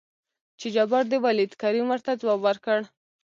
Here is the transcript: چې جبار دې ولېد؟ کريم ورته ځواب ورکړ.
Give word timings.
چې 0.59 0.67
جبار 0.75 1.03
دې 1.11 1.17
ولېد؟ 1.23 1.51
کريم 1.61 1.85
ورته 1.89 2.11
ځواب 2.21 2.39
ورکړ. 2.43 2.79